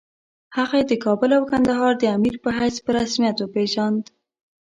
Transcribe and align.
هغه 0.57 0.75
یې 0.79 0.85
د 0.87 0.93
کابل 1.05 1.29
او 1.37 1.43
کندهار 1.51 1.93
د 1.97 2.03
امیر 2.17 2.35
په 2.43 2.49
حیث 2.57 2.75
په 2.85 2.89
رسمیت 2.99 3.37
وپېژاند. 3.39 4.03